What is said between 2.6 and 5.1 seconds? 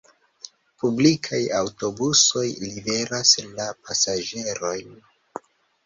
liveras la pasaĝerojn.